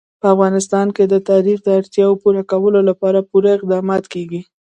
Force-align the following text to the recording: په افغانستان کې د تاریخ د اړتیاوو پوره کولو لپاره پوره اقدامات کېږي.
په 0.21 0.25
افغانستان 0.33 0.87
کې 0.95 1.03
د 1.07 1.15
تاریخ 1.29 1.57
د 1.63 1.67
اړتیاوو 1.79 2.19
پوره 2.23 2.43
کولو 2.51 2.79
لپاره 2.89 3.27
پوره 3.29 3.49
اقدامات 3.57 4.03
کېږي. 4.13 4.41